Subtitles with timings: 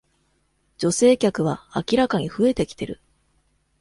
[0.79, 2.99] 女性客は明らかに増えてきてる